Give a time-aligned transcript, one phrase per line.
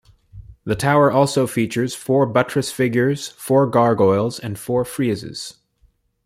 [0.63, 5.57] The tower also features four buttress figures, four gargoyles and four friezes.